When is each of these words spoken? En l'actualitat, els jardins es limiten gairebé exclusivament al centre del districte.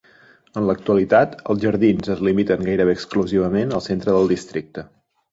En 0.59 0.63
l'actualitat, 0.67 1.35
els 1.53 1.59
jardins 1.65 2.09
es 2.13 2.23
limiten 2.27 2.63
gairebé 2.69 2.95
exclusivament 2.99 3.75
al 3.81 3.85
centre 3.89 4.17
del 4.17 4.33
districte. 4.33 4.85